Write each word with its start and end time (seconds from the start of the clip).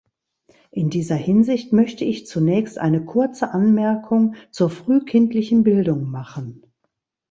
In 0.71 0.89
dieser 0.89 1.15
Hinsicht 1.15 1.73
möchte 1.73 2.05
ich 2.05 2.25
zunächst 2.25 2.79
eine 2.79 3.05
kurze 3.05 3.51
Anmerkung 3.51 4.33
zur 4.49 4.71
frühkindlichen 4.71 5.61
Bildung 5.63 6.09
machen. 6.09 6.63